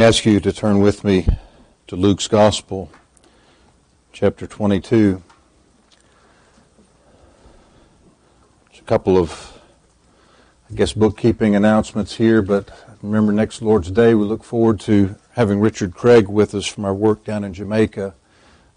Ask 0.00 0.24
you 0.24 0.40
to 0.40 0.50
turn 0.50 0.80
with 0.80 1.04
me 1.04 1.26
to 1.86 1.94
Luke's 1.94 2.26
Gospel, 2.26 2.90
chapter 4.14 4.46
22. 4.46 5.22
There's 8.70 8.80
a 8.80 8.82
couple 8.84 9.18
of, 9.18 9.60
I 10.70 10.74
guess, 10.74 10.94
bookkeeping 10.94 11.54
announcements 11.54 12.14
here, 12.14 12.40
but 12.40 12.70
remember 13.02 13.30
next 13.30 13.60
Lord's 13.60 13.90
Day, 13.90 14.14
we 14.14 14.24
look 14.24 14.42
forward 14.42 14.80
to 14.80 15.16
having 15.32 15.60
Richard 15.60 15.94
Craig 15.94 16.28
with 16.28 16.54
us 16.54 16.64
from 16.64 16.86
our 16.86 16.94
work 16.94 17.22
down 17.22 17.44
in 17.44 17.52
Jamaica. 17.52 18.14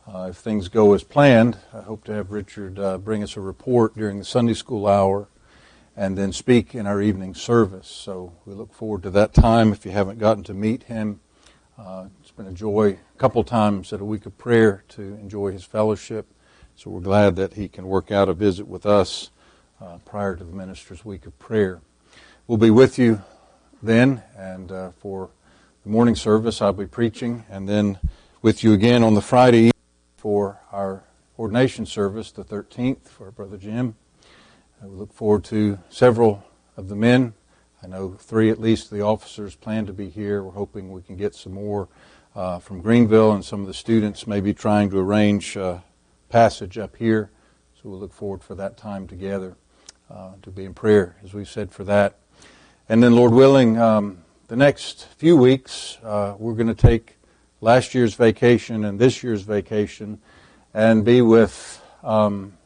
Uh, 0.06 0.28
if 0.32 0.36
things 0.36 0.68
go 0.68 0.94
as 0.94 1.06
planned, 1.06 1.58
I 1.74 1.84
hope 1.84 2.04
to 2.04 2.12
have 2.12 2.32
Richard 2.32 2.78
uh, 2.78 2.98
bring 2.98 3.24
us 3.24 3.38
a 3.38 3.40
report 3.40 3.96
during 3.96 4.20
the 4.20 4.26
Sunday 4.26 4.56
school 4.56 4.88
hour 4.88 5.30
and 5.96 6.18
then 6.18 6.32
speak 6.32 6.74
in 6.74 6.88
our 6.88 7.02
evening 7.02 7.36
service. 7.36 7.88
So 7.88 8.34
we 8.46 8.54
look 8.54 8.74
forward 8.74 9.04
to 9.04 9.10
that 9.12 9.34
time. 9.34 9.72
If 9.72 9.86
you 9.86 9.92
haven't 9.92 10.20
gotten 10.20 10.44
to 10.46 10.54
meet 10.54 10.84
him, 10.84 11.20
uh, 11.78 12.08
it's 12.22 12.32
been 12.32 12.48
a 12.48 12.54
joy 12.54 12.98
a 13.16 13.18
couple 13.18 13.44
times 13.44 13.94
at 13.94 14.02
a 14.02 14.06
week 14.06 14.26
of 14.26 14.38
prayer 14.38 14.84
to 14.90 15.02
enjoy 15.02 15.52
his 15.52 15.64
fellowship. 15.64 16.28
So 16.76 16.90
we're 16.90 17.02
glad 17.02 17.36
that 17.36 17.54
he 17.54 17.68
can 17.68 17.88
work 17.88 18.12
out 18.12 18.30
a 18.30 18.34
visit 18.34 18.68
with 18.68 18.86
us 18.86 19.30
uh, 19.80 19.98
prior 20.06 20.36
to 20.36 20.44
the 20.44 20.54
minister's 20.54 21.06
week 21.06 21.26
of 21.26 21.38
prayer. 21.38 21.82
We'll 22.48 22.58
be 22.58 22.72
with 22.72 22.98
you 22.98 23.22
then, 23.82 24.24
and 24.36 24.72
uh, 24.72 24.92
for 24.92 25.30
the 25.84 25.90
morning 25.90 26.16
service, 26.16 26.62
I'll 26.62 26.74
be 26.74 26.86
preaching, 26.86 27.46
and 27.50 27.68
then 27.70 28.00
with 28.42 28.64
you 28.64 28.74
again 28.74 29.04
on 29.04 29.14
the 29.14 29.22
Friday 29.22 29.72
for 30.18 30.60
our 30.72 31.04
ordination 31.38 31.86
service, 31.86 32.32
the 32.32 32.44
13th, 32.44 33.08
for 33.08 33.32
Brother 33.32 33.58
Jim. 33.58 33.96
We 34.86 34.98
look 34.98 35.14
forward 35.14 35.46
to 35.46 35.80
several 35.90 36.44
of 36.76 36.90
the 36.90 36.96
men. 36.96 37.34
I 37.82 37.88
know 37.88 38.18
three 38.20 38.50
at 38.50 38.60
least 38.60 38.92
of 38.92 38.98
the 38.98 39.02
officers 39.02 39.56
plan 39.56 39.86
to 39.86 39.94
be 39.94 40.10
here. 40.10 40.44
We're 40.44 40.52
hoping 40.52 40.92
we 40.92 41.02
can 41.02 41.16
get 41.16 41.36
some 41.36 41.54
more 41.54 41.88
uh, 42.36 42.60
from 42.60 42.82
Greenville, 42.82 43.32
and 43.32 43.46
some 43.46 43.62
of 43.62 43.68
the 43.68 43.74
students 43.74 44.28
may 44.28 44.42
be 44.42 44.54
trying 44.54 44.90
to 44.90 45.00
arrange 45.00 45.56
uh, 45.56 45.78
passage 46.28 46.78
up 46.78 46.98
here. 46.98 47.32
So 47.76 47.90
we'll 47.90 48.00
look 48.00 48.12
forward 48.12 48.44
for 48.44 48.56
that 48.56 48.76
time 48.76 49.08
together 49.08 49.56
uh, 50.12 50.32
to 50.42 50.52
be 50.52 50.66
in 50.66 50.74
prayer, 50.74 51.16
as 51.24 51.34
we've 51.34 51.50
said, 51.50 51.72
for 51.72 51.86
that. 51.86 52.18
And 52.90 53.02
then, 53.02 53.16
Lord 53.16 53.32
willing, 53.32 53.80
um, 53.80 54.18
the 54.50 54.58
next 54.58 55.08
few 55.16 55.38
weeks, 55.38 55.98
uh, 56.04 56.36
we're 56.38 56.56
going 56.56 56.68
to 56.68 56.76
take 56.76 57.16
last 57.62 57.96
year's 57.96 58.16
vacation 58.16 58.84
and 58.84 59.00
this 59.00 59.24
year's 59.24 59.44
vacation 59.44 60.20
and 60.74 61.06
be 61.06 61.22
with 61.22 61.82
um, 62.04 62.58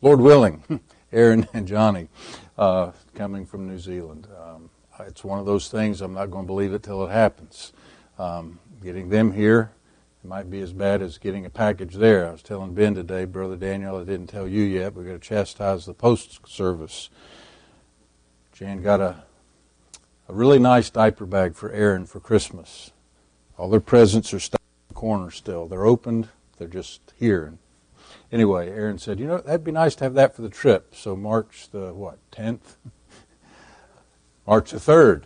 Lord 0.00 0.20
willing, 0.20 0.80
Aaron 1.12 1.48
and 1.52 1.66
Johnny 1.66 2.08
uh, 2.56 2.92
coming 3.16 3.44
from 3.44 3.66
New 3.66 3.80
Zealand. 3.80 4.28
Um, 4.40 4.70
it's 5.00 5.24
one 5.24 5.40
of 5.40 5.46
those 5.46 5.68
things, 5.68 6.00
I'm 6.00 6.14
not 6.14 6.30
going 6.30 6.44
to 6.44 6.46
believe 6.46 6.72
it 6.72 6.84
till 6.84 7.04
it 7.04 7.10
happens. 7.10 7.72
Um, 8.16 8.60
getting 8.80 9.08
them 9.08 9.32
here, 9.32 9.72
it 10.22 10.28
might 10.28 10.50
be 10.50 10.60
as 10.60 10.72
bad 10.72 11.02
as 11.02 11.18
getting 11.18 11.46
a 11.46 11.50
package 11.50 11.94
there. 11.94 12.28
I 12.28 12.30
was 12.30 12.42
telling 12.42 12.74
Ben 12.74 12.94
today, 12.94 13.24
Brother 13.24 13.56
Daniel, 13.56 13.96
I 13.96 14.04
didn't 14.04 14.28
tell 14.28 14.46
you 14.46 14.62
yet, 14.62 14.94
we're 14.94 15.02
going 15.02 15.18
to 15.18 15.24
chastise 15.24 15.84
the 15.86 15.94
post 15.94 16.46
service. 16.46 17.10
Jan 18.52 18.82
got 18.82 19.00
a, 19.00 19.24
a 20.28 20.32
really 20.32 20.60
nice 20.60 20.90
diaper 20.90 21.26
bag 21.26 21.56
for 21.56 21.72
Aaron 21.72 22.06
for 22.06 22.20
Christmas. 22.20 22.92
All 23.56 23.68
their 23.68 23.80
presents 23.80 24.32
are 24.32 24.40
stuck 24.40 24.60
in 24.60 24.94
the 24.94 24.94
corner 24.94 25.32
still. 25.32 25.66
They're 25.66 25.86
opened, 25.86 26.28
they're 26.56 26.68
just 26.68 27.12
here 27.18 27.58
anyway, 28.32 28.68
Aaron 28.68 28.98
said, 28.98 29.18
you 29.18 29.26
know, 29.26 29.38
that'd 29.38 29.64
be 29.64 29.72
nice 29.72 29.94
to 29.96 30.04
have 30.04 30.14
that 30.14 30.34
for 30.34 30.42
the 30.42 30.48
trip. 30.48 30.94
So 30.94 31.16
March 31.16 31.68
the 31.70 31.92
what, 31.92 32.18
10th? 32.32 32.76
March 34.46 34.70
the 34.70 34.78
3rd. 34.78 35.24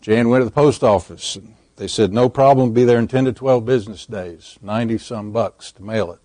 Jan 0.00 0.28
went 0.28 0.42
to 0.42 0.44
the 0.44 0.50
post 0.50 0.84
office 0.84 1.36
and 1.36 1.54
they 1.76 1.88
said, 1.88 2.12
no 2.12 2.28
problem, 2.28 2.72
be 2.72 2.84
there 2.84 2.98
in 2.98 3.08
10 3.08 3.26
to 3.26 3.32
12 3.32 3.64
business 3.64 4.06
days, 4.06 4.58
90 4.62 4.98
some 4.98 5.32
bucks 5.32 5.72
to 5.72 5.82
mail 5.82 6.12
it. 6.12 6.20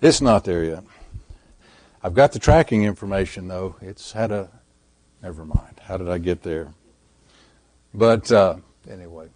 It's 0.00 0.20
not 0.20 0.44
there 0.44 0.64
yet. 0.64 0.84
I've 2.02 2.14
got 2.14 2.32
the 2.32 2.38
tracking 2.38 2.84
information 2.84 3.48
though. 3.48 3.76
It's 3.80 4.12
had 4.12 4.30
a, 4.30 4.48
never 5.22 5.44
mind. 5.44 5.80
How 5.82 5.96
did 5.96 6.08
I 6.08 6.18
get 6.18 6.42
there? 6.42 6.72
But 7.92 8.30
uh, 8.30 8.56
anyway, 8.88 9.28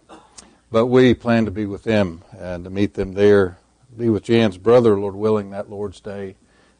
but 0.71 0.87
we 0.87 1.13
plan 1.13 1.45
to 1.45 1.51
be 1.51 1.65
with 1.65 1.83
them 1.83 2.23
and 2.37 2.63
to 2.63 2.69
meet 2.69 2.93
them 2.93 3.13
there 3.13 3.57
be 3.97 4.09
with 4.09 4.23
Jan's 4.23 4.57
brother, 4.57 4.99
Lord 4.99 5.15
willing, 5.15 5.51
that 5.51 5.69
Lord's 5.69 5.99
Day, 5.99 6.35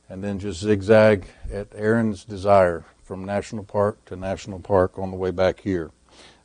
and 0.09 0.24
then 0.24 0.40
just 0.40 0.59
zigzag 0.59 1.25
at 1.51 1.68
Aaron's 1.75 2.25
desire 2.25 2.85
from 3.03 3.25
national 3.25 3.63
park 3.63 4.03
to 4.06 4.16
national 4.16 4.59
park 4.59 4.97
on 4.97 5.12
the 5.12 5.18
way 5.18 5.31
back 5.31 5.59
here. 5.59 5.91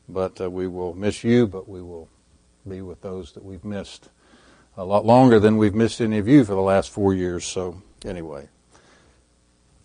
But 0.08 0.40
uh, 0.40 0.50
we 0.50 0.68
will 0.68 0.94
miss 0.94 1.24
you, 1.24 1.46
but 1.46 1.68
we 1.68 1.82
will 1.82 2.08
be 2.66 2.82
with 2.82 3.00
those 3.00 3.32
that 3.32 3.44
we've 3.44 3.64
missed 3.64 4.08
a 4.76 4.84
lot 4.84 5.04
longer 5.04 5.40
than 5.40 5.56
we've 5.56 5.74
missed 5.74 6.00
any 6.00 6.18
of 6.18 6.28
you 6.28 6.44
for 6.44 6.54
the 6.54 6.60
last 6.60 6.90
four 6.90 7.14
years. 7.14 7.44
So, 7.44 7.82
anyway, 8.04 8.48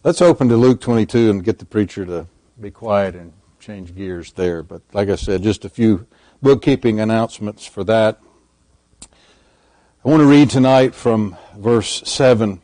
let's 0.03 0.21
open 0.21 0.49
to 0.49 0.57
Luke 0.57 0.81
22 0.81 1.29
and 1.29 1.43
get 1.43 1.59
the 1.59 1.65
preacher 1.65 2.05
to 2.05 2.27
be 2.59 2.71
quiet 2.71 3.15
and 3.15 3.33
change 3.59 3.95
gears 3.95 4.31
there. 4.33 4.63
But, 4.63 4.81
like 4.93 5.09
I 5.09 5.15
said, 5.15 5.43
just 5.43 5.65
a 5.65 5.69
few 5.69 6.07
bookkeeping 6.41 6.99
announcements 6.99 7.65
for 7.65 7.83
that. 7.85 8.19
I 10.05 10.09
want 10.09 10.19
to 10.19 10.27
read 10.27 10.49
tonight 10.49 10.93
from 10.93 11.37
verse 11.57 12.03
7 12.03 12.61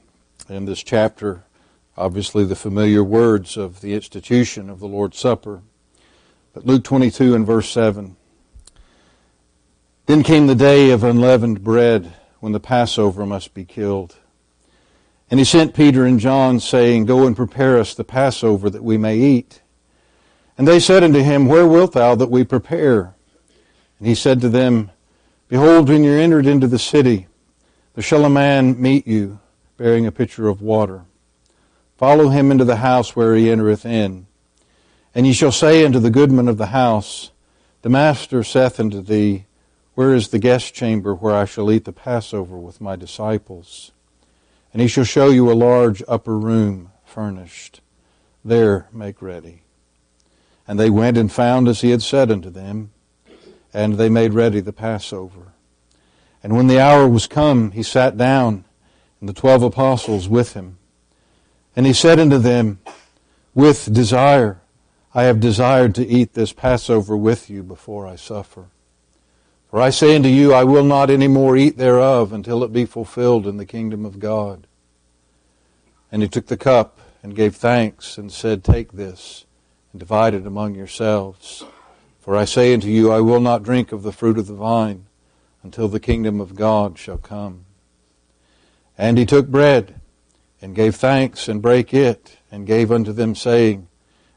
in 0.50 0.66
this 0.66 0.84
chapter, 0.84 1.46
obviously 1.96 2.44
the 2.44 2.54
familiar 2.54 3.02
words 3.02 3.56
of 3.56 3.80
the 3.80 3.94
institution 3.94 4.70
of 4.70 4.82
the 4.82 4.90
Lord's 4.90 5.18
Supper. 5.18 5.62
But 6.54 6.66
Luke 6.66 6.84
22 6.84 7.34
and 7.34 7.48
verse 7.48 7.70
7. 7.70 8.18
Then 10.06 10.22
came 10.22 10.48
the 10.48 10.54
day 10.54 10.92
of 10.92 11.06
unleavened 11.06 11.64
bread 11.64 12.12
when 12.42 12.52
the 12.52 12.60
Passover 12.60 13.26
must 13.26 13.54
be 13.54 13.64
killed. 13.64 14.18
And 15.32 15.40
he 15.40 15.46
sent 15.46 15.74
Peter 15.74 16.04
and 16.04 16.20
John, 16.20 16.60
saying, 16.60 17.06
Go 17.06 17.26
and 17.26 17.38
prepare 17.38 17.80
us 17.80 17.94
the 17.94 18.04
Passover 18.04 18.70
that 18.70 18.84
we 18.84 18.98
may 18.98 19.16
eat. 19.18 19.62
And 20.58 20.68
they 20.68 20.82
said 20.82 21.06
unto 21.06 21.24
him, 21.24 21.46
Where 21.46 21.66
wilt 21.66 21.94
thou 21.94 22.16
that 22.16 22.30
we 22.30 22.44
prepare? 22.44 23.16
And 23.98 24.10
he 24.10 24.16
said 24.16 24.42
to 24.42 24.50
them, 24.50 24.92
Behold, 25.48 25.88
when 25.88 26.04
you 26.04 26.12
entered 26.12 26.46
into 26.46 26.68
the 26.68 26.78
city, 26.78 27.28
shall 28.02 28.26
a 28.26 28.30
man 28.30 28.82
meet 28.82 29.08
you, 29.08 29.40
bearing 29.78 30.06
a 30.06 30.12
pitcher 30.12 30.48
of 30.48 30.62
water. 30.62 31.06
Follow 31.98 32.30
him 32.30 32.52
into 32.52 32.64
the 32.64 32.78
house 32.78 33.16
where 33.16 33.36
he 33.36 33.52
entereth 33.52 33.86
in. 33.86 34.28
And 35.14 35.28
ye 35.28 35.34
shall 35.34 35.52
say 35.52 35.84
unto 35.84 36.00
the 36.00 36.10
goodman 36.10 36.48
of 36.48 36.58
the 36.58 36.68
house, 36.68 37.32
The 37.82 37.90
master 37.90 38.44
saith 38.44 38.80
unto 38.80 39.02
thee, 39.02 39.46
Where 39.96 40.14
is 40.14 40.30
the 40.30 40.40
guest 40.40 40.74
chamber 40.74 41.14
where 41.14 41.36
I 41.36 41.46
shall 41.46 41.72
eat 41.72 41.86
the 41.86 41.92
Passover 41.92 42.58
with 42.58 42.80
my 42.80 42.96
disciples? 42.96 43.92
And 44.72 44.82
he 44.82 44.88
shall 44.88 45.04
show 45.04 45.30
you 45.30 45.52
a 45.52 45.54
large 45.54 46.04
upper 46.08 46.38
room 46.38 46.92
furnished. 47.04 47.82
There 48.46 48.88
make 48.94 49.22
ready. 49.22 49.64
And 50.68 50.80
they 50.80 50.90
went 50.90 51.18
and 51.18 51.32
found 51.32 51.68
as 51.68 51.82
he 51.82 51.90
had 51.90 52.02
said 52.02 52.32
unto 52.32 52.50
them, 52.50 52.92
and 53.74 53.96
they 53.96 54.10
made 54.10 54.34
ready 54.34 54.60
the 54.60 54.72
Passover. 54.72 55.49
And 56.44 56.56
when 56.56 56.68
the 56.68 56.80
hour 56.80 57.08
was 57.08 57.28
come, 57.28 57.72
he 57.72 57.84
sat 57.84 58.18
down, 58.18 58.64
and 59.20 59.28
the 59.28 59.34
twelve 59.34 59.62
apostles 59.62 60.30
with 60.30 60.54
him. 60.54 60.78
And 61.76 61.86
he 61.86 61.94
said 61.94 62.20
unto 62.20 62.38
them, 62.38 62.80
With 63.54 63.94
desire 63.94 64.62
I 65.14 65.24
have 65.24 65.40
desired 65.40 65.96
to 65.96 66.08
eat 66.08 66.34
this 66.34 66.54
Passover 66.54 67.18
with 67.18 67.50
you 67.50 67.64
before 67.64 68.08
I 68.08 68.16
suffer. 68.16 68.68
For 69.70 69.82
I 69.82 69.90
say 69.90 70.16
unto 70.16 70.30
you, 70.30 70.54
I 70.54 70.64
will 70.64 70.84
not 70.84 71.10
any 71.10 71.28
more 71.28 71.58
eat 71.58 71.78
thereof 71.78 72.32
until 72.32 72.64
it 72.64 72.74
be 72.74 72.86
fulfilled 72.86 73.46
in 73.46 73.58
the 73.58 73.66
kingdom 73.66 74.06
of 74.06 74.20
God. 74.20 74.66
And 76.12 76.22
he 76.22 76.28
took 76.28 76.48
the 76.48 76.58
cup 76.58 77.00
and 77.22 77.36
gave 77.36 77.56
thanks 77.56 78.18
and 78.18 78.32
said, 78.32 78.64
Take 78.64 78.94
this 78.94 79.46
and 79.92 80.00
divide 80.00 80.34
it 80.34 80.48
among 80.48 80.76
yourselves. 80.76 81.66
For 82.20 82.36
I 82.36 82.46
say 82.46 82.74
unto 82.74 82.88
you, 82.88 83.12
I 83.12 83.20
will 83.20 83.42
not 83.42 83.64
drink 83.64 83.92
of 83.92 84.04
the 84.04 84.12
fruit 84.12 84.38
of 84.38 84.48
the 84.48 84.54
vine 84.54 85.06
until 85.64 85.88
the 85.88 86.00
kingdom 86.00 86.40
of 86.40 86.56
God 86.56 86.98
shall 86.98 87.18
come. 87.18 87.66
And 88.98 89.18
he 89.18 89.26
took 89.26 89.48
bread 89.48 90.00
and 90.62 90.76
gave 90.76 90.96
thanks 90.96 91.48
and 91.48 91.62
brake 91.62 91.94
it 91.94 92.38
and 92.52 92.68
gave 92.68 92.92
unto 92.92 93.14
them 93.14 93.36
saying, 93.36 93.88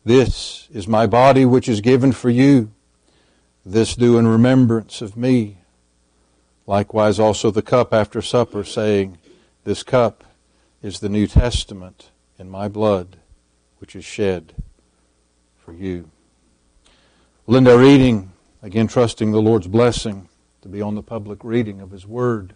This 0.05 0.69
is 0.73 0.87
my 0.87 1.07
body 1.07 1.45
which 1.45 1.69
is 1.69 1.81
given 1.81 2.13
for 2.13 2.31
you. 2.31 2.73
This 3.65 3.95
do 3.95 4.19
in 4.19 4.27
remembrance 4.27 5.03
of 5.03 5.17
me. 5.17 5.59
Likewise 6.67 7.19
also 7.19 7.51
the 7.51 7.63
cup 7.63 7.93
after 7.93 8.23
supper 8.23 8.65
saying, 8.65 9.19
This 9.65 9.83
cup 9.83 10.25
is 10.83 11.01
the 11.01 11.09
New 11.09 11.27
Testament 11.27 12.11
in 12.39 12.51
my 12.51 12.69
blood 12.69 13.19
which 13.79 13.97
is 13.97 14.05
shed 14.05 14.55
for 15.57 15.73
you. 15.73 16.09
Linda 17.49 17.77
reading, 17.77 18.33
again 18.63 18.87
trusting 18.87 19.33
the 19.33 19.43
Lord's 19.43 19.67
blessing 19.67 20.29
to 20.62 20.69
be 20.69 20.81
on 20.81 20.94
the 20.94 21.03
public 21.03 21.43
reading 21.43 21.81
of 21.81 21.91
His 21.91 22.06
Word. 22.06 22.55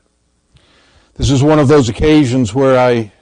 This 1.14 1.28
is 1.28 1.42
one 1.42 1.58
of 1.58 1.66
those 1.66 1.88
occasions 1.88 2.54
where 2.54 2.78
I 2.78 3.12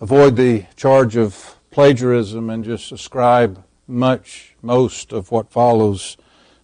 avoid 0.00 0.34
the 0.34 0.66
charge 0.74 1.14
of 1.14 1.56
plagiarism 1.70 2.50
and 2.50 2.64
just 2.64 2.90
ascribe 2.90 3.62
much, 3.86 4.56
most 4.60 5.12
of 5.12 5.30
what 5.30 5.52
follows 5.52 6.16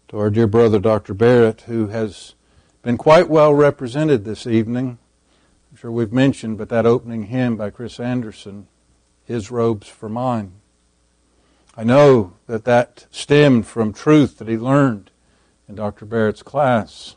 to 0.09 0.19
our 0.19 0.29
dear 0.29 0.49
brother 0.49 0.81
Dr. 0.81 1.15
Barrett, 1.15 1.61
who 1.63 1.87
has 1.87 2.35
been 2.83 2.97
quite 2.97 3.31
well 3.31 3.55
represented 3.55 4.25
this 4.25 4.45
evening. 4.45 4.99
I'm 5.71 5.77
sure 5.77 5.93
we've 5.93 6.13
mentioned, 6.13 6.59
but 6.59 6.69
that 6.71 6.85
opening 6.85 7.25
hymn 7.27 7.57
by 7.57 7.71
Chris 7.71 8.01
Anderson, 8.01 8.67
His 9.25 9.53
Robes 9.53 9.87
for 9.87 10.09
Mine. 10.09 10.55
I 11.77 11.85
know 11.85 12.33
that 12.49 12.65
that 12.65 13.07
stemmed 13.13 13.69
from 13.69 13.93
truth 13.93 14.39
that 14.39 14.49
he 14.49 14.59
learned 14.59 15.13
in 15.69 15.77
Dr. 15.77 16.05
Barrett's 16.05 16.43
class. 16.43 17.15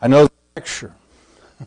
I 0.00 0.06
know 0.06 0.26
the 0.26 0.32
lecture 0.54 0.94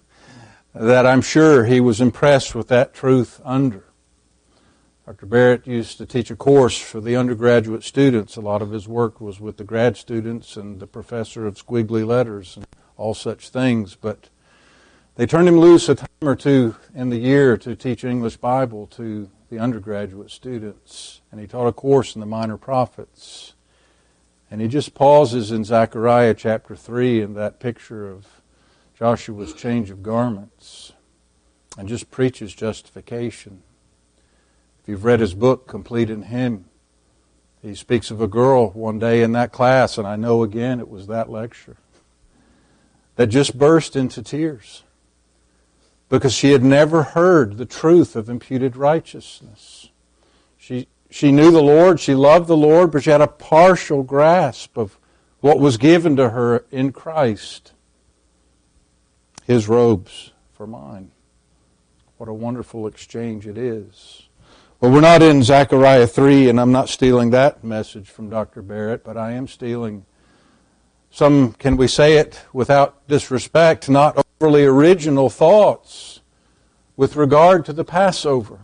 that 0.73 1.05
I'm 1.05 1.21
sure 1.21 1.65
he 1.65 1.81
was 1.81 1.99
impressed 1.99 2.55
with 2.55 2.69
that 2.69 2.93
truth 2.93 3.41
under. 3.43 3.83
Dr. 5.05 5.25
Barrett 5.25 5.67
used 5.67 5.97
to 5.97 6.05
teach 6.05 6.31
a 6.31 6.35
course 6.37 6.77
for 6.77 7.01
the 7.01 7.17
undergraduate 7.17 7.83
students. 7.83 8.37
A 8.37 8.41
lot 8.41 8.61
of 8.61 8.71
his 8.71 8.87
work 8.87 9.19
was 9.19 9.41
with 9.41 9.57
the 9.57 9.65
grad 9.65 9.97
students 9.97 10.55
and 10.55 10.79
the 10.79 10.87
professor 10.87 11.45
of 11.45 11.55
squiggly 11.55 12.07
letters 12.07 12.55
and 12.55 12.65
all 12.95 13.13
such 13.13 13.49
things. 13.49 13.95
But 13.95 14.29
they 15.15 15.25
turned 15.25 15.49
him 15.49 15.59
loose 15.59 15.89
a 15.89 15.95
time 15.95 16.07
or 16.21 16.37
two 16.37 16.77
in 16.95 17.09
the 17.09 17.17
year 17.17 17.57
to 17.57 17.75
teach 17.75 18.05
English 18.05 18.37
Bible 18.37 18.87
to 18.87 19.29
the 19.49 19.59
undergraduate 19.59 20.31
students. 20.31 21.19
And 21.31 21.41
he 21.41 21.47
taught 21.47 21.67
a 21.67 21.73
course 21.73 22.15
in 22.15 22.21
the 22.21 22.27
minor 22.27 22.55
prophets. 22.55 23.55
And 24.51 24.59
he 24.59 24.67
just 24.67 24.93
pauses 24.93 25.49
in 25.49 25.63
Zechariah 25.63 26.33
chapter 26.33 26.75
3 26.75 27.21
in 27.21 27.33
that 27.35 27.61
picture 27.61 28.11
of 28.11 28.27
Joshua's 28.99 29.53
change 29.53 29.89
of 29.89 30.03
garments 30.03 30.91
and 31.77 31.87
just 31.87 32.11
preaches 32.11 32.53
justification. 32.53 33.63
If 34.83 34.89
you've 34.89 35.05
read 35.05 35.21
his 35.21 35.33
book, 35.33 35.67
Complete 35.67 36.09
in 36.09 36.23
Him, 36.23 36.65
he 37.61 37.75
speaks 37.75 38.11
of 38.11 38.19
a 38.19 38.27
girl 38.27 38.71
one 38.71 38.99
day 38.99 39.21
in 39.21 39.31
that 39.31 39.53
class, 39.53 39.97
and 39.97 40.05
I 40.05 40.17
know 40.17 40.43
again 40.43 40.79
it 40.79 40.89
was 40.89 41.07
that 41.07 41.29
lecture, 41.29 41.77
that 43.15 43.27
just 43.27 43.57
burst 43.57 43.95
into 43.95 44.21
tears 44.21 44.83
because 46.09 46.33
she 46.33 46.51
had 46.51 46.63
never 46.63 47.03
heard 47.03 47.57
the 47.57 47.65
truth 47.65 48.17
of 48.17 48.29
imputed 48.29 48.75
righteousness. 48.75 49.89
She, 50.57 50.87
she 51.11 51.31
knew 51.31 51.51
the 51.51 51.61
Lord, 51.61 51.99
she 51.99 52.15
loved 52.15 52.47
the 52.47 52.57
Lord, 52.57 52.91
but 52.91 53.03
she 53.03 53.09
had 53.09 53.21
a 53.21 53.27
partial 53.27 54.01
grasp 54.01 54.77
of 54.77 54.97
what 55.41 55.59
was 55.59 55.75
given 55.77 56.15
to 56.15 56.29
her 56.29 56.65
in 56.71 56.93
Christ. 56.93 57.73
His 59.45 59.67
robes 59.67 60.31
for 60.53 60.65
mine. 60.65 61.11
What 62.17 62.29
a 62.29 62.33
wonderful 62.33 62.87
exchange 62.87 63.45
it 63.45 63.57
is. 63.57 64.23
Well, 64.79 64.91
we're 64.91 65.01
not 65.01 65.21
in 65.21 65.43
Zechariah 65.43 66.07
3, 66.07 66.47
and 66.49 66.59
I'm 66.59 66.71
not 66.71 66.87
stealing 66.87 67.31
that 67.31 67.63
message 67.63 68.09
from 68.09 68.29
Dr. 68.29 68.61
Barrett, 68.61 69.03
but 69.03 69.17
I 69.17 69.33
am 69.33 69.47
stealing 69.47 70.05
some, 71.09 71.51
can 71.53 71.75
we 71.75 71.87
say 71.87 72.17
it 72.17 72.41
without 72.53 73.05
disrespect, 73.09 73.89
not 73.89 74.25
overly 74.39 74.63
original 74.63 75.29
thoughts 75.29 76.21
with 76.95 77.17
regard 77.17 77.65
to 77.65 77.73
the 77.73 77.83
Passover. 77.83 78.59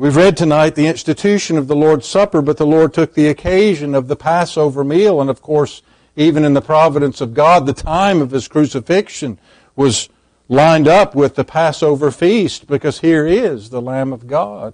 We've 0.00 0.16
read 0.16 0.38
tonight 0.38 0.76
the 0.76 0.86
institution 0.86 1.58
of 1.58 1.68
the 1.68 1.76
Lord's 1.76 2.08
Supper, 2.08 2.40
but 2.40 2.56
the 2.56 2.66
Lord 2.66 2.94
took 2.94 3.12
the 3.12 3.26
occasion 3.26 3.94
of 3.94 4.08
the 4.08 4.16
Passover 4.16 4.82
meal, 4.82 5.20
and 5.20 5.28
of 5.28 5.42
course, 5.42 5.82
even 6.16 6.42
in 6.42 6.54
the 6.54 6.62
providence 6.62 7.20
of 7.20 7.34
God, 7.34 7.66
the 7.66 7.74
time 7.74 8.22
of 8.22 8.30
his 8.30 8.48
crucifixion 8.48 9.38
was 9.76 10.08
lined 10.48 10.88
up 10.88 11.14
with 11.14 11.34
the 11.34 11.44
Passover 11.44 12.10
feast 12.10 12.66
because 12.66 13.00
here 13.00 13.26
is 13.26 13.68
the 13.68 13.82
Lamb 13.82 14.14
of 14.14 14.26
God 14.26 14.72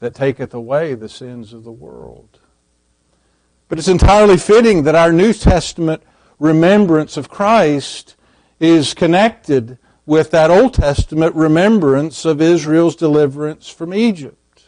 that 0.00 0.12
taketh 0.12 0.52
away 0.52 0.94
the 0.94 1.08
sins 1.08 1.52
of 1.52 1.62
the 1.62 1.70
world. 1.70 2.40
But 3.68 3.78
it's 3.78 3.86
entirely 3.86 4.38
fitting 4.38 4.82
that 4.82 4.96
our 4.96 5.12
New 5.12 5.32
Testament 5.34 6.02
remembrance 6.40 7.16
of 7.16 7.28
Christ 7.28 8.16
is 8.58 8.92
connected 8.92 9.78
with 10.04 10.30
that 10.30 10.50
Old 10.50 10.74
Testament 10.74 11.34
remembrance 11.34 12.24
of 12.24 12.40
Israel's 12.40 12.96
deliverance 12.96 13.68
from 13.68 13.94
Egypt. 13.94 14.64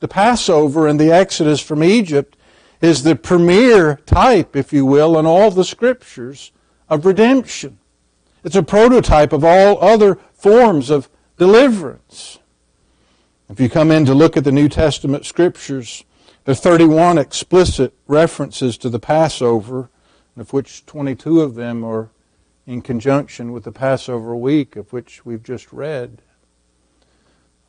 The 0.00 0.08
Passover 0.08 0.86
and 0.86 0.98
the 0.98 1.12
Exodus 1.12 1.60
from 1.60 1.82
Egypt 1.82 2.36
is 2.80 3.02
the 3.02 3.16
premier 3.16 3.96
type, 4.06 4.56
if 4.56 4.72
you 4.72 4.84
will, 4.84 5.18
in 5.18 5.26
all 5.26 5.50
the 5.50 5.64
scriptures 5.64 6.52
of 6.88 7.06
redemption. 7.06 7.78
It's 8.44 8.56
a 8.56 8.62
prototype 8.62 9.32
of 9.32 9.44
all 9.44 9.82
other 9.82 10.18
forms 10.34 10.90
of 10.90 11.08
deliverance. 11.36 12.38
If 13.48 13.60
you 13.60 13.68
come 13.68 13.90
in 13.90 14.04
to 14.06 14.14
look 14.14 14.36
at 14.36 14.44
the 14.44 14.52
New 14.52 14.68
Testament 14.68 15.24
scriptures, 15.24 16.04
there 16.44 16.52
are 16.52 16.56
31 16.56 17.18
explicit 17.18 17.94
references 18.06 18.76
to 18.78 18.88
the 18.88 18.98
Passover, 18.98 19.88
of 20.36 20.52
which 20.52 20.84
22 20.86 21.40
of 21.40 21.54
them 21.54 21.84
are 21.84 22.10
in 22.66 22.82
conjunction 22.82 23.52
with 23.52 23.64
the 23.64 23.72
Passover 23.72 24.34
week, 24.34 24.76
of 24.76 24.92
which 24.92 25.24
we've 25.24 25.42
just 25.42 25.72
read. 25.72 26.20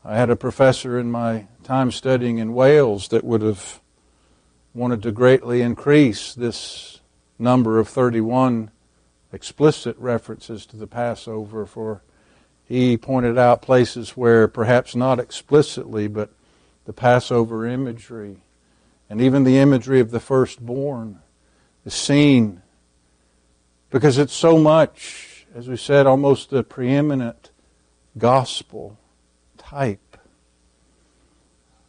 I 0.03 0.15
had 0.15 0.29
a 0.29 0.35
professor 0.35 0.97
in 0.97 1.11
my 1.11 1.47
time 1.63 1.91
studying 1.91 2.39
in 2.39 2.53
Wales 2.53 3.09
that 3.09 3.23
would 3.23 3.41
have 3.41 3.79
wanted 4.73 5.03
to 5.03 5.11
greatly 5.11 5.61
increase 5.61 6.33
this 6.33 7.01
number 7.37 7.77
of 7.77 7.87
31 7.87 8.71
explicit 9.31 9.97
references 9.99 10.65
to 10.65 10.77
the 10.77 10.87
Passover, 10.87 11.65
for 11.65 12.01
he 12.65 12.97
pointed 12.97 13.37
out 13.37 13.61
places 13.61 14.11
where 14.11 14.47
perhaps 14.47 14.95
not 14.95 15.19
explicitly, 15.19 16.07
but 16.07 16.31
the 16.85 16.93
Passover 16.93 17.65
imagery 17.65 18.37
and 19.09 19.21
even 19.21 19.43
the 19.43 19.57
imagery 19.57 19.99
of 19.99 20.11
the 20.11 20.19
firstborn 20.19 21.19
is 21.85 21.93
seen 21.93 22.61
because 23.89 24.17
it's 24.17 24.33
so 24.33 24.57
much, 24.57 25.45
as 25.55 25.67
we 25.67 25.77
said, 25.77 26.05
almost 26.05 26.49
the 26.49 26.63
preeminent 26.63 27.51
gospel 28.17 28.97
type. 29.57 30.17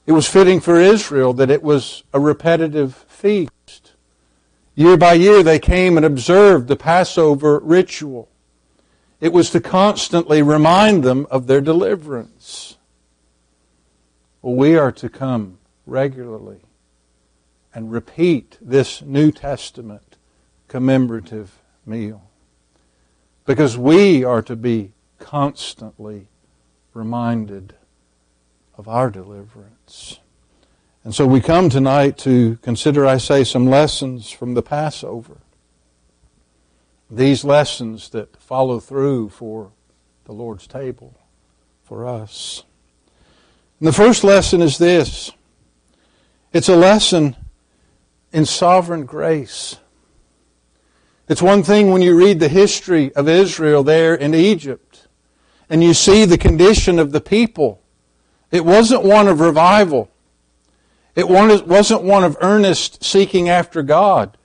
It 0.06 0.12
was 0.12 0.28
fitting 0.28 0.60
for 0.60 0.80
Israel 0.80 1.32
that 1.34 1.50
it 1.50 1.62
was 1.62 2.02
a 2.14 2.20
repetitive 2.20 2.94
feast. 3.08 3.92
Year 4.74 4.96
by 4.96 5.14
year, 5.14 5.42
they 5.42 5.58
came 5.58 5.96
and 5.96 6.06
observed 6.06 6.68
the 6.68 6.76
Passover 6.76 7.58
ritual. 7.58 8.28
It 9.20 9.32
was 9.32 9.50
to 9.50 9.60
constantly 9.60 10.40
remind 10.40 11.02
them 11.02 11.26
of 11.30 11.46
their 11.46 11.60
deliverance. 11.60 12.76
Well, 14.40 14.54
we 14.54 14.76
are 14.76 14.92
to 14.92 15.08
come 15.08 15.58
regularly 15.84 16.60
and 17.74 17.90
repeat 17.90 18.56
this 18.60 19.02
New 19.02 19.32
Testament 19.32 20.16
commemorative 20.68 21.58
meal. 21.88 22.22
Because 23.46 23.78
we 23.78 24.22
are 24.22 24.42
to 24.42 24.54
be 24.54 24.92
constantly 25.18 26.28
reminded 26.94 27.74
of 28.76 28.86
our 28.86 29.10
deliverance. 29.10 30.20
And 31.02 31.14
so 31.14 31.26
we 31.26 31.40
come 31.40 31.70
tonight 31.70 32.18
to 32.18 32.58
consider, 32.62 33.06
I 33.06 33.16
say, 33.16 33.42
some 33.42 33.66
lessons 33.66 34.30
from 34.30 34.54
the 34.54 34.62
Passover. 34.62 35.38
These 37.10 37.44
lessons 37.44 38.10
that 38.10 38.36
follow 38.36 38.78
through 38.80 39.30
for 39.30 39.72
the 40.24 40.32
Lord's 40.32 40.66
table 40.66 41.18
for 41.82 42.06
us. 42.06 42.64
And 43.80 43.88
the 43.88 43.92
first 43.92 44.22
lesson 44.22 44.60
is 44.60 44.76
this 44.76 45.32
it's 46.52 46.68
a 46.68 46.76
lesson 46.76 47.36
in 48.32 48.44
sovereign 48.44 49.06
grace. 49.06 49.76
It's 51.28 51.42
one 51.42 51.62
thing 51.62 51.90
when 51.90 52.00
you 52.00 52.16
read 52.16 52.40
the 52.40 52.48
history 52.48 53.14
of 53.14 53.28
Israel 53.28 53.82
there 53.82 54.14
in 54.14 54.34
Egypt 54.34 55.08
and 55.68 55.84
you 55.84 55.92
see 55.92 56.24
the 56.24 56.38
condition 56.38 56.98
of 56.98 57.12
the 57.12 57.20
people. 57.20 57.82
It 58.50 58.64
wasn't 58.64 59.02
one 59.02 59.28
of 59.28 59.40
revival. 59.40 60.10
It 61.14 61.28
wasn't 61.28 62.02
one 62.02 62.24
of 62.24 62.38
earnest 62.40 63.04
seeking 63.04 63.48
after 63.48 63.82
God. 63.82 64.38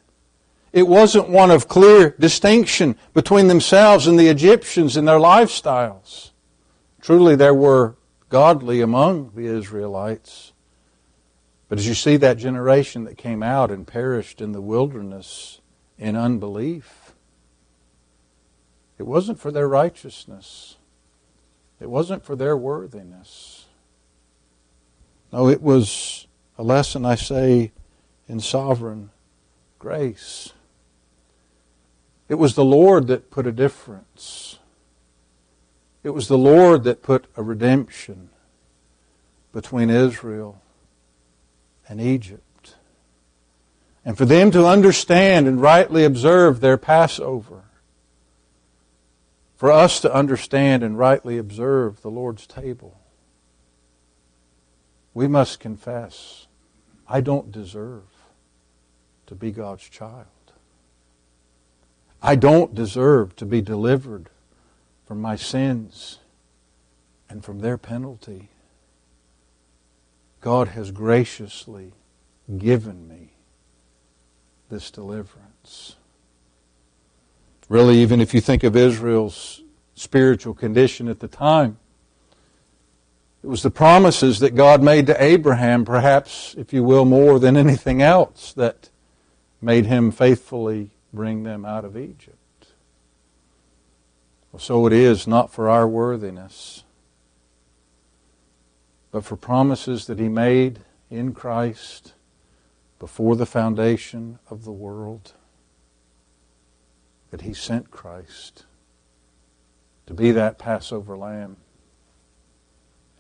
It 0.74 0.88
wasn't 0.88 1.30
one 1.30 1.52
of 1.52 1.68
clear 1.68 2.10
distinction 2.20 2.98
between 3.14 3.48
themselves 3.48 4.08
and 4.08 4.20
the 4.20 4.28
Egyptians 4.28 4.98
in 4.98 5.06
their 5.06 5.20
lifestyles. 5.20 6.32
Truly, 7.00 7.36
there 7.36 7.54
were 7.54 7.96
godly 8.28 8.82
among 8.82 9.32
the 9.36 9.46
Israelites. 9.46 10.52
But 11.70 11.78
as 11.78 11.88
you 11.88 11.94
see 11.94 12.18
that 12.18 12.38
generation 12.38 13.04
that 13.06 13.18
came 13.18 13.44
out 13.44 13.72
and 13.72 13.88
perished 13.88 14.42
in 14.42 14.52
the 14.52 14.62
wilderness 14.62 15.62
in 15.98 16.16
unbelief, 16.16 17.14
it 18.98 19.04
wasn't 19.04 19.40
for 19.40 19.52
their 19.52 19.68
righteousness. 19.68 20.78
It 21.80 21.90
wasn't 21.90 22.24
for 22.24 22.36
their 22.36 22.56
worthiness. 22.56 23.66
No, 25.32 25.50
it 25.50 25.62
was 25.62 26.28
a 26.58 26.64
lesson, 26.64 27.06
I 27.06 27.16
say, 27.16 27.72
in 28.28 28.40
sovereign 28.40 29.10
grace. 29.80 30.54
It 32.30 32.36
was 32.36 32.56
the 32.56 32.64
Lord 32.64 33.08
that 33.08 33.32
put 33.32 33.46
a 33.46 33.52
difference. 33.52 34.60
It 36.04 36.12
was 36.12 36.28
the 36.28 36.38
Lord 36.38 36.84
that 36.84 37.02
put 37.02 37.26
a 37.36 37.44
redemption 37.44 38.30
between 39.52 39.90
Israel 39.90 40.62
and 41.88 42.00
Egypt. 42.00 42.53
And 44.06 44.18
for 44.18 44.26
them 44.26 44.52
to 44.52 44.66
understand 44.66 45.48
and 45.48 45.62
rightly 45.62 46.04
observe 46.04 46.60
their 46.60 46.78
Passover, 46.78 47.64
for 49.56 49.72
us 49.72 50.02
to 50.02 50.14
understand 50.14 50.84
and 50.84 50.98
rightly 50.98 51.38
observe 51.38 52.02
the 52.02 52.12
Lord's 52.12 52.46
table, 52.46 53.00
we 55.14 55.28
must 55.28 55.60
confess, 55.60 56.48
I 57.08 57.22
don't 57.22 57.52
deserve 57.52 58.04
to 59.28 59.36
be 59.36 59.52
God's 59.52 59.88
child. 59.88 60.28
I 62.22 62.36
don't 62.36 62.74
deserve 62.74 63.36
to 63.38 63.46
be 63.46 63.62
delivered 63.62 64.30
from 65.06 65.22
my 65.22 65.36
sins 65.36 66.20
and 67.30 67.44
from 67.44 67.60
their 67.60 67.78
penalty. 67.78 68.50
God 70.42 70.70
has 70.70 70.92
graciously 70.92 71.94
given 72.58 73.08
me 73.08 73.33
this 74.74 74.90
deliverance. 74.90 75.98
Really, 77.70 78.00
even 78.00 78.20
if 78.20 78.34
you 78.34 78.42
think 78.42 78.64
of 78.64 78.76
Israel's 78.76 79.62
spiritual 79.94 80.56
condition 80.56 81.08
at 81.08 81.20
the 81.20 81.28
time, 81.28 81.78
it 83.44 83.48
was 83.48 83.62
the 83.62 83.70
promises 83.70 84.40
that 84.40 84.56
God 84.56 84.82
made 84.82 85.06
to 85.08 85.24
Abraham, 85.24 85.86
perhaps, 85.86 86.56
if 86.58 86.74
you 86.74 86.84
will, 86.84 87.06
more 87.06 87.38
than 87.38 87.56
anything 87.56 88.02
else, 88.02 88.52
that 88.54 88.90
made 89.62 89.86
him 89.86 90.10
faithfully 90.10 90.90
bring 91.14 91.44
them 91.44 91.66
out 91.66 91.86
of 91.86 91.96
Egypt. 91.96 92.38
Well, 94.52 94.60
so 94.60 94.88
it 94.88 94.94
is 94.94 95.28
not 95.28 95.54
for 95.54 95.70
our 95.70 95.88
worthiness, 95.88 96.84
but 99.12 99.24
for 99.24 99.36
promises 99.36 100.08
that 100.08 100.18
he 100.18 100.30
made 100.30 100.80
in 101.12 101.34
Christ 101.34 102.14
before 103.00 103.36
the 103.36 103.46
foundation 103.46 104.40
of 104.50 104.64
the 104.64 104.72
world, 104.72 105.34
that 107.32 107.42
he 107.42 107.54
sent 107.54 107.92
Christ 107.92 108.66
to 110.06 110.14
be 110.14 110.32
that 110.32 110.58
Passover 110.58 111.18
lamb 111.18 111.58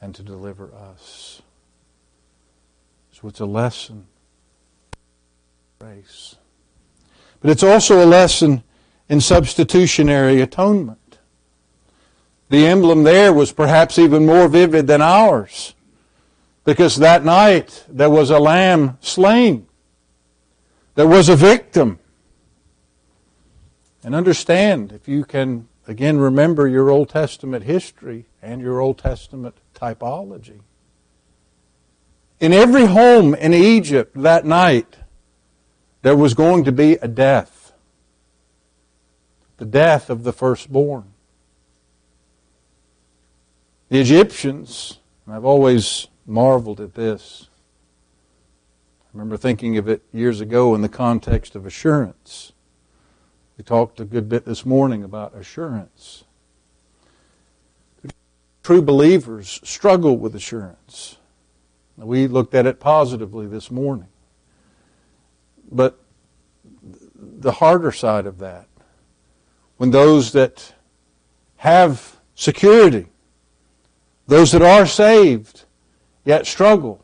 and 0.01 0.13
to 0.15 0.22
deliver 0.22 0.74
us. 0.74 1.42
So 3.12 3.27
it's 3.27 3.39
a 3.39 3.46
lesson. 3.46 4.06
Grace. 5.80 6.36
But 7.39 7.51
it's 7.51 7.63
also 7.63 8.03
a 8.03 8.06
lesson 8.06 8.63
in 9.10 9.22
substitutionary 9.22 10.42
atonement. 10.42 11.20
The 12.50 12.68
emblem 12.68 13.03
there 13.03 13.34
was 13.34 13.51
perhaps 13.51 13.98
even 13.98 14.25
more 14.25 14.48
vivid 14.48 14.88
than 14.88 15.01
ours 15.01 15.74
because 16.63 16.98
that 16.98 17.24
night 17.24 17.86
there 17.89 18.10
was 18.10 18.29
a 18.29 18.39
lamb 18.39 18.98
slain. 19.01 19.67
There 20.96 21.08
was 21.08 21.29
a 21.29 21.36
victim. 21.36 22.00
And 24.03 24.13
understand, 24.13 24.91
if 24.91 25.08
you 25.08 25.24
can 25.24 25.67
again 25.88 26.17
remember 26.17 26.67
your 26.67 26.89
Old 26.89 27.10
Testament 27.10 27.65
history 27.65 28.25
and 28.41 28.62
your 28.62 28.79
Old 28.79 28.98
Testament 28.98 29.55
typology. 29.74 30.60
In 32.39 32.53
every 32.53 32.86
home 32.86 33.34
in 33.36 33.53
Egypt 33.53 34.22
that 34.22 34.46
night, 34.46 34.98
there 36.01 36.15
was 36.15 36.34
going 36.34 36.65
to 36.65 36.72
be 36.72 36.93
a 36.96 37.08
death. 37.08 37.74
The 39.58 39.65
death 39.65 40.10
of 40.10 40.24
the 40.24 40.34
firstborn. 40.34 41.13
The 43.89 44.00
Egyptians, 44.00 45.00
I've 45.27 45.46
always 45.46 46.08
marveled 46.25 46.80
at 46.80 46.94
this, 46.94 47.50
I 49.03 49.10
remember 49.13 49.38
thinking 49.38 49.77
of 49.77 49.88
it 49.88 50.01
years 50.12 50.42
ago 50.42 50.74
in 50.74 50.82
the 50.82 50.89
context 50.89 51.56
of 51.56 51.65
assurance. 51.65 52.53
We 53.58 53.63
talked 53.63 54.00
a 54.00 54.06
good 54.06 54.27
bit 54.27 54.46
this 54.46 54.65
morning 54.65 55.03
about 55.03 55.36
assurance. 55.36 56.24
True 58.63 58.82
believers 58.82 59.60
struggle 59.63 60.18
with 60.18 60.34
assurance. 60.36 61.18
We 61.98 62.27
looked 62.27 62.56
at 62.56 62.65
it 62.65 62.80
positively 62.80 63.46
this 63.46 63.70
morning. 63.70 64.08
But 65.72 66.00
the 67.15 67.51
harder 67.51 67.92
side 67.92 68.25
of 68.25 68.39
that, 68.39 68.68
when 69.77 69.92
those 69.92 70.32
that 70.32 70.74
have 71.58 72.20
security, 72.36 73.08
those 74.27 74.51
that 74.53 74.62
are 74.62 74.86
saved, 74.86 75.65
yet 76.25 76.46
struggle, 76.46 77.03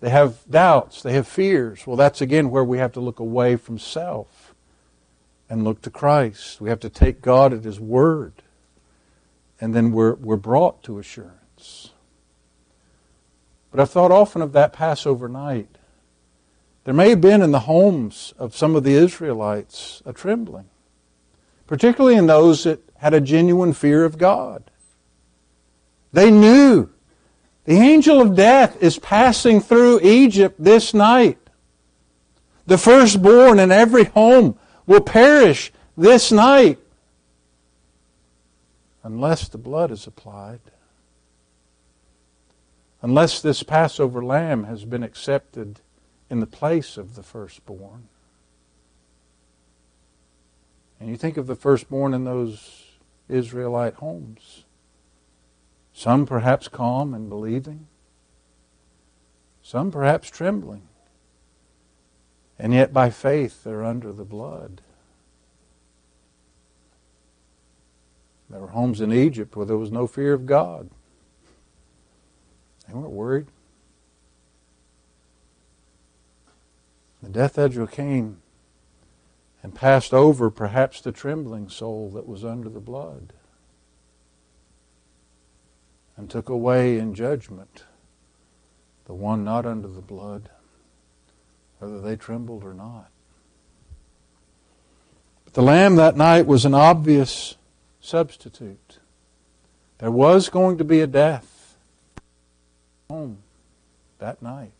they 0.00 0.10
have 0.10 0.38
doubts, 0.48 1.02
they 1.02 1.12
have 1.12 1.26
fears. 1.26 1.86
Well, 1.86 1.96
that's 1.96 2.20
again 2.20 2.50
where 2.50 2.64
we 2.64 2.78
have 2.78 2.92
to 2.92 3.00
look 3.00 3.18
away 3.18 3.56
from 3.56 3.78
self 3.78 4.54
and 5.50 5.64
look 5.64 5.82
to 5.82 5.90
Christ. 5.90 6.60
We 6.60 6.68
have 6.68 6.80
to 6.80 6.90
take 6.90 7.20
God 7.22 7.52
at 7.52 7.64
His 7.64 7.80
Word. 7.80 8.34
And 9.60 9.74
then 9.74 9.90
we're, 9.92 10.14
we're 10.14 10.36
brought 10.36 10.82
to 10.84 10.98
assurance. 10.98 11.90
But 13.70 13.80
I've 13.80 13.90
thought 13.90 14.12
often 14.12 14.40
of 14.40 14.52
that 14.52 14.72
Passover 14.72 15.28
night. 15.28 15.68
There 16.84 16.94
may 16.94 17.10
have 17.10 17.20
been 17.20 17.42
in 17.42 17.50
the 17.50 17.60
homes 17.60 18.32
of 18.38 18.56
some 18.56 18.76
of 18.76 18.84
the 18.84 18.94
Israelites 18.94 20.00
a 20.06 20.12
trembling, 20.12 20.70
particularly 21.66 22.16
in 22.16 22.26
those 22.26 22.64
that 22.64 22.80
had 22.96 23.14
a 23.14 23.20
genuine 23.20 23.72
fear 23.72 24.04
of 24.04 24.16
God. 24.16 24.70
They 26.12 26.30
knew 26.30 26.88
the 27.68 27.76
angel 27.76 28.22
of 28.22 28.34
death 28.34 28.82
is 28.82 28.98
passing 28.98 29.60
through 29.60 30.00
Egypt 30.00 30.56
this 30.58 30.94
night. 30.94 31.36
The 32.64 32.78
firstborn 32.78 33.58
in 33.58 33.70
every 33.70 34.04
home 34.04 34.58
will 34.86 35.02
perish 35.02 35.70
this 35.94 36.32
night 36.32 36.78
unless 39.02 39.48
the 39.48 39.58
blood 39.58 39.90
is 39.90 40.06
applied. 40.06 40.60
Unless 43.02 43.42
this 43.42 43.62
Passover 43.62 44.24
lamb 44.24 44.64
has 44.64 44.86
been 44.86 45.02
accepted 45.02 45.80
in 46.30 46.40
the 46.40 46.46
place 46.46 46.96
of 46.96 47.16
the 47.16 47.22
firstborn. 47.22 48.08
And 50.98 51.10
you 51.10 51.18
think 51.18 51.36
of 51.36 51.46
the 51.46 51.54
firstborn 51.54 52.14
in 52.14 52.24
those 52.24 52.86
Israelite 53.28 53.96
homes. 53.96 54.64
Some 55.98 56.26
perhaps 56.26 56.68
calm 56.68 57.12
and 57.12 57.28
believing, 57.28 57.88
some 59.64 59.90
perhaps 59.90 60.30
trembling. 60.30 60.82
And 62.56 62.72
yet 62.72 62.92
by 62.92 63.10
faith 63.10 63.64
they're 63.64 63.84
under 63.84 64.12
the 64.12 64.24
blood. 64.24 64.80
There 68.48 68.60
were 68.60 68.68
homes 68.68 69.00
in 69.00 69.12
Egypt 69.12 69.56
where 69.56 69.66
there 69.66 69.76
was 69.76 69.90
no 69.90 70.06
fear 70.06 70.34
of 70.34 70.46
God. 70.46 70.88
They 72.86 72.94
weren't 72.94 73.10
worried. 73.10 73.46
The 77.24 77.30
death 77.30 77.58
angel 77.58 77.88
came 77.88 78.40
and 79.64 79.74
passed 79.74 80.14
over 80.14 80.48
perhaps 80.48 81.00
the 81.00 81.10
trembling 81.10 81.68
soul 81.68 82.08
that 82.10 82.28
was 82.28 82.44
under 82.44 82.68
the 82.68 82.78
blood 82.78 83.32
and 86.18 86.28
took 86.28 86.48
away 86.48 86.98
in 86.98 87.14
judgment 87.14 87.84
the 89.06 89.14
one 89.14 89.44
not 89.44 89.64
under 89.64 89.88
the 89.88 90.02
blood, 90.02 90.50
whether 91.78 92.00
they 92.00 92.16
trembled 92.16 92.64
or 92.64 92.74
not. 92.74 93.08
But 95.44 95.54
the 95.54 95.62
lamb 95.62 95.94
that 95.96 96.16
night 96.16 96.44
was 96.44 96.66
an 96.66 96.74
obvious 96.74 97.56
substitute. 98.00 98.98
There 99.98 100.10
was 100.10 100.50
going 100.50 100.76
to 100.78 100.84
be 100.84 101.00
a 101.00 101.06
death 101.06 101.78
home 103.08 103.38
that 104.18 104.42
night. 104.42 104.72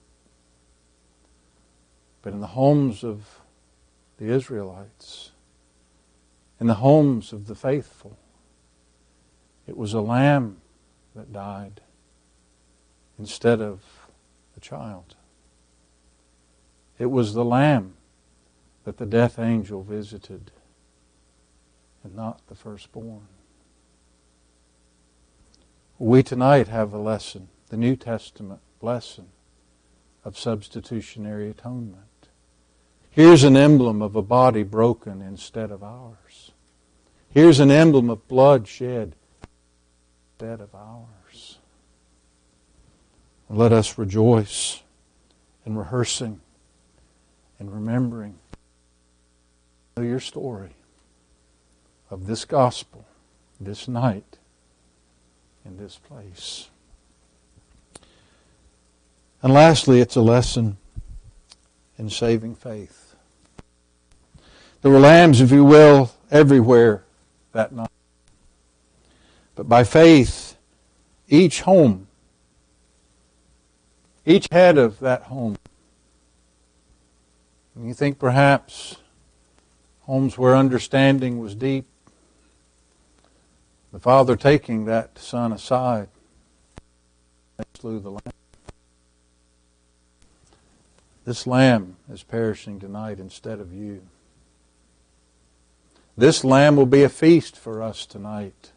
But 2.21 2.33
in 2.33 2.41
the 2.41 2.49
homes 2.49 3.05
of 3.05 3.41
the 4.19 4.27
Israelites, 4.27 5.31
in 6.61 6.67
the 6.67 6.75
homes 6.75 7.33
of 7.33 7.47
the 7.47 7.55
faithful, 7.55 8.19
it 9.67 9.77
was 9.77 9.95
a 9.95 10.01
lamb 10.01 10.59
that 11.19 11.33
died 11.33 11.81
instead 13.19 13.61
of 13.61 13.81
the 14.55 14.61
child. 14.61 15.17
It 16.97 17.07
was 17.07 17.35
the 17.35 17.45
lamb 17.45 17.95
that 18.85 18.99
the 18.99 19.07
death 19.07 19.37
angel 19.37 19.83
visited 19.83 20.53
and 22.05 22.15
not 22.15 22.41
the 22.47 22.55
firstborn. 22.55 23.27
We 25.99 26.23
tonight 26.23 26.69
have 26.69 26.93
a 26.93 26.99
lesson, 26.99 27.49
the 27.69 27.77
New 27.77 27.97
Testament 27.97 28.61
lesson 28.81 29.27
of 30.25 30.39
substitutionary 30.39 31.51
atonement. 31.51 32.29
Here's 33.11 33.43
an 33.43 33.57
emblem 33.57 34.03
of 34.03 34.15
a 34.15 34.23
body 34.23 34.63
broken 34.63 35.21
instead 35.21 35.73
of 35.73 35.83
ours. 35.83 36.53
Here's 37.29 37.59
an 37.59 37.73
emblem 37.73 38.09
of 38.09 38.29
blood 38.29 38.69
shed 38.69 39.17
instead 40.41 40.61
of 40.61 40.73
ours. 40.73 41.59
Let 43.51 43.73
us 43.73 43.99
rejoice 43.99 44.83
in 45.67 45.77
rehearsing 45.77 46.41
and 47.59 47.75
remembering 47.75 48.39
your 49.97 50.21
story 50.21 50.77
of 52.09 52.29
this 52.29 52.45
gospel, 52.45 53.05
this 53.59 53.89
night, 53.89 54.39
in 55.65 55.77
this 55.77 55.97
place. 55.97 56.69
And 59.43 59.53
lastly, 59.53 60.01
it's 60.01 60.15
a 60.15 60.21
lesson 60.21 60.77
in 61.99 62.11
saving 62.11 62.55
faith. 62.55 63.17
There 64.83 64.93
were 64.93 65.01
lambs, 65.01 65.41
if 65.41 65.51
you 65.51 65.65
will, 65.65 66.13
everywhere 66.31 67.03
that 67.51 67.73
night. 67.73 67.89
But 69.59 69.69
by 69.69 69.83
faith, 69.83 70.57
each 71.29 71.63
home, 71.63 72.07
each 74.25 74.47
head 74.53 74.79
of 74.79 75.01
that 75.01 75.23
home, 75.23 75.57
and 77.75 77.89
you 77.89 77.93
think 77.93 78.21
perhaps 78.21 78.99
homes 80.03 80.39
where 80.39 80.55
understanding 80.55 81.41
was 81.41 81.57
deep, 81.57 81.87
the 83.93 83.99
father 83.99 84.37
taking 84.37 84.85
that 84.85 85.19
son 85.19 85.53
aside, 85.53 86.07
and 87.59 87.67
slew 87.81 87.99
the 87.99 88.11
lamb. 88.11 88.33
This 91.25 91.49
lamb 91.49 91.97
is 92.09 92.23
perishing 92.23 92.79
tonight 92.79 93.19
instead 93.19 93.59
of 93.59 93.73
you. 93.73 94.03
This 96.17 96.45
lamb 96.45 96.77
will 96.77 96.87
be 96.87 97.03
a 97.03 97.09
feast 97.09 97.57
for 97.57 97.83
us 97.83 98.07
tonight, 98.07 98.71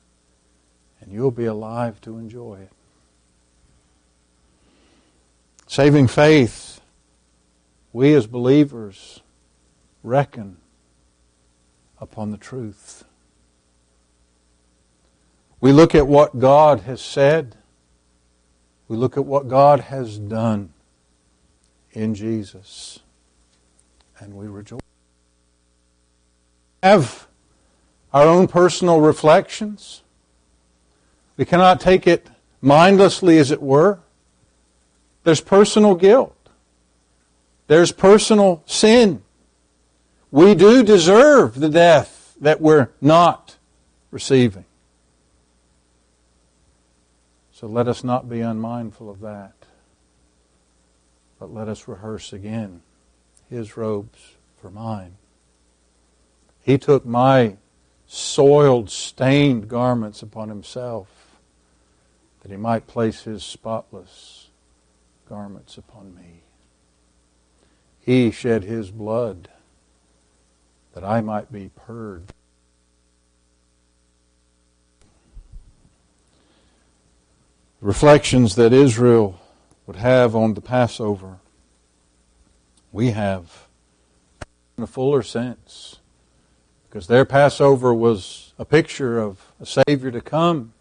and 1.02 1.12
you'll 1.12 1.32
be 1.32 1.46
alive 1.46 2.00
to 2.02 2.18
enjoy 2.18 2.60
it. 2.62 2.72
Saving 5.68 6.08
faith 6.08 6.82
we 7.94 8.14
as 8.14 8.28
believers 8.28 9.22
reckon 10.04 10.58
upon 12.00 12.32
the 12.32 12.38
truth. 12.38 13.04
We 15.60 15.72
look 15.72 15.94
at 15.94 16.08
what 16.08 16.40
God 16.40 16.82
has 16.82 17.02
said. 17.02 17.56
We 18.88 18.98
look 18.98 19.18
at 19.18 19.26
what 19.26 19.48
God 19.48 19.82
has 19.82 20.18
done 20.18 20.74
in 21.92 22.16
Jesus. 22.16 23.00
And 24.20 24.34
we 24.34 24.48
rejoice. 24.48 24.82
Have 26.82 27.28
our 28.14 28.26
own 28.26 28.48
personal 28.48 29.00
reflections. 29.00 30.02
We 31.42 31.46
cannot 31.46 31.82
take 31.82 32.06
it 32.06 32.30
mindlessly, 32.62 33.40
as 33.40 33.50
it 33.50 33.64
were. 33.64 33.98
There's 35.24 35.42
personal 35.42 35.96
guilt. 35.96 36.38
There's 37.66 37.92
personal 37.92 38.62
sin. 38.68 39.24
We 40.30 40.54
do 40.54 40.84
deserve 40.84 41.60
the 41.60 41.68
death 41.68 42.36
that 42.42 42.62
we're 42.62 42.90
not 43.02 43.58
receiving. 44.12 44.66
So 47.54 47.66
let 47.66 47.88
us 47.88 48.04
not 48.04 48.30
be 48.30 48.42
unmindful 48.42 49.10
of 49.10 49.22
that. 49.22 49.56
But 51.40 51.52
let 51.52 51.68
us 51.68 51.88
rehearse 51.88 52.34
again 52.34 52.84
His 53.50 53.76
robes 53.76 54.36
for 54.62 54.70
mine. 54.70 55.16
He 56.62 56.78
took 56.78 57.04
my 57.04 57.58
soiled, 58.06 58.92
stained 58.92 59.68
garments 59.68 60.22
upon 60.22 60.48
Himself 60.50 61.21
that 62.42 62.52
He 62.52 62.58
might 62.58 62.88
place 62.88 63.24
His 63.24 63.44
spotless 63.44 64.50
garments 65.32 65.78
upon 65.78 66.14
me. 66.14 66.44
He 68.02 68.32
shed 68.32 68.64
his 68.64 68.92
blood 68.92 69.48
that 70.94 71.06
I 71.06 71.22
might 71.22 71.52
be 71.54 71.70
purged. 71.74 72.34
Reflections 77.80 78.56
that 78.56 78.74
Israel 78.74 79.40
would 79.88 79.96
have 79.96 80.36
on 80.36 80.56
the 80.56 80.62
Passover, 80.62 81.38
we 82.92 83.12
have 83.12 83.68
in 84.78 84.84
a 84.84 84.88
fuller 84.88 85.24
sense. 85.24 86.00
Because 86.90 87.08
their 87.08 87.24
Passover 87.24 87.94
was 87.94 88.54
a 88.60 88.66
picture 88.66 89.18
of 89.18 89.54
a 89.62 89.66
Savior 89.66 90.12
to 90.12 90.20
come. 90.20 90.74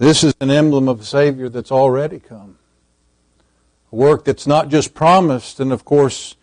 This 0.00 0.24
is 0.24 0.34
an 0.40 0.50
emblem 0.50 0.88
of 0.88 1.00
a 1.00 1.04
Savior 1.04 1.48
that's 1.48 1.70
already 1.70 2.18
come 2.18 2.56
a 3.92 3.96
work 3.96 4.24
that's 4.24 4.46
not 4.46 4.68
just 4.68 4.94
promised, 4.94 5.60
and 5.60 5.72
of 5.72 5.84
course, 5.84 6.36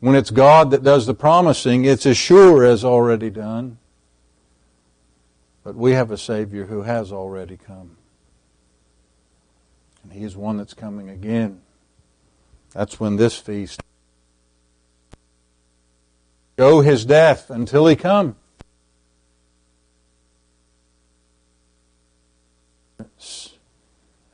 when 0.00 0.14
it's 0.14 0.30
God 0.30 0.70
that 0.72 0.82
does 0.82 1.06
the 1.06 1.14
promising, 1.14 1.84
it's 1.84 2.06
as 2.06 2.16
sure 2.16 2.64
as 2.64 2.84
already 2.84 3.30
done. 3.30 3.78
But 5.64 5.74
we 5.74 5.92
have 5.92 6.10
a 6.10 6.18
Savior 6.18 6.66
who 6.66 6.82
has 6.82 7.12
already 7.12 7.56
come. 7.56 7.96
And 10.02 10.12
He 10.12 10.22
is 10.22 10.36
one 10.36 10.58
that's 10.58 10.74
coming 10.74 11.08
again. 11.08 11.62
That's 12.72 13.00
when 13.00 13.16
this 13.16 13.36
feast 13.36 13.80
go 16.56 16.82
His 16.82 17.04
death 17.04 17.50
until 17.50 17.86
He 17.86 17.96
come. 17.96 18.36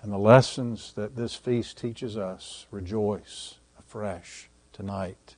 And 0.02 0.12
the 0.12 0.18
lessons 0.18 0.92
that 0.96 1.14
this 1.14 1.36
feast 1.36 1.78
teaches 1.78 2.16
us 2.16 2.66
rejoice 2.72 3.54
afresh 3.78 4.50
tonight 4.72 5.36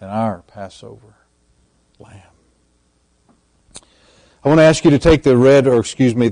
in 0.00 0.08
our 0.08 0.42
Passover 0.42 1.14
lamb. 2.00 2.22
I 4.44 4.48
want 4.48 4.58
to 4.58 4.64
ask 4.64 4.84
you 4.84 4.90
to 4.90 4.98
take 4.98 5.22
the 5.22 5.36
red, 5.36 5.68
or 5.68 5.78
excuse 5.78 6.16
me, 6.16 6.26